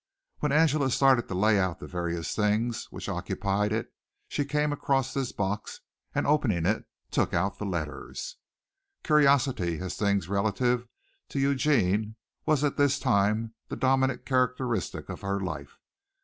When 0.39 0.51
Angela 0.51 0.89
started 0.89 1.27
to 1.27 1.35
lay 1.35 1.59
out 1.59 1.77
the 1.79 1.85
various 1.85 2.35
things 2.35 2.85
which 2.85 3.07
occupied 3.07 3.71
it 3.71 3.93
she 4.27 4.43
came 4.45 4.73
across 4.73 5.13
this 5.13 5.31
box 5.31 5.81
and 6.15 6.25
opening 6.25 6.65
it 6.65 6.85
took 7.11 7.35
out 7.35 7.59
the 7.59 7.67
letters. 7.67 8.37
Curiosity 9.03 9.77
as 9.77 9.95
to 9.97 10.03
things 10.03 10.27
relative 10.27 10.87
to 11.29 11.39
Eugene 11.39 12.15
was 12.47 12.63
at 12.63 12.77
this 12.77 12.97
time 12.97 13.53
the 13.67 13.75
dominant 13.75 14.25
characteristic 14.25 15.07
of 15.07 15.21
her 15.21 15.39
life. 15.39 15.77